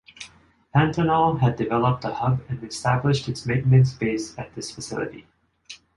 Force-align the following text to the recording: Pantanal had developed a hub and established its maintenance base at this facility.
Pantanal 0.75 1.41
had 1.41 1.57
developed 1.57 2.03
a 2.05 2.11
hub 2.15 2.41
and 2.49 2.63
established 2.63 3.29
its 3.29 3.45
maintenance 3.45 3.93
base 3.93 4.35
at 4.35 4.51
this 4.55 4.71
facility. 4.71 5.27